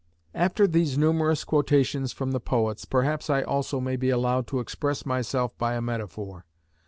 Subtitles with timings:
[0.33, 5.05] After these numerous quotations from the poets, perhaps I also may be allowed to express
[5.05, 6.43] myself by a metaphor.